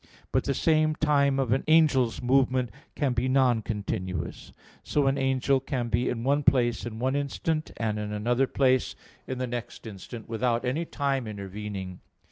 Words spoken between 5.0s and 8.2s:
an angel can be in one place in one instant, and in